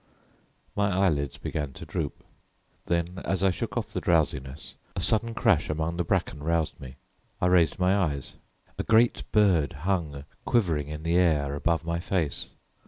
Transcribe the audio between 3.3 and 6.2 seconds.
I shook off the drowsiness a sudden crash among the